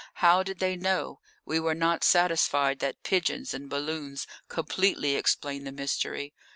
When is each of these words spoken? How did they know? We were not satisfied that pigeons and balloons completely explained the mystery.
How 0.15 0.41
did 0.41 0.57
they 0.57 0.75
know? 0.75 1.19
We 1.45 1.59
were 1.59 1.75
not 1.75 2.03
satisfied 2.03 2.79
that 2.79 3.03
pigeons 3.03 3.53
and 3.53 3.69
balloons 3.69 4.25
completely 4.47 5.13
explained 5.13 5.67
the 5.67 5.71
mystery. 5.71 6.33